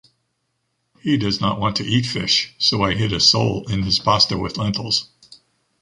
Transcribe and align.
He 1.01 1.15
does 1.15 1.39
not 1.39 1.59
want 1.59 1.75
to 1.75 1.83
eat 1.85 2.07
fish, 2.07 2.55
so 2.57 2.81
I 2.81 2.95
hid 2.95 3.13
a 3.13 3.19
sole 3.19 3.71
in 3.71 3.83
his 3.83 3.99
pasta 3.99 4.35
with 4.35 4.57
lentils. 4.57 5.07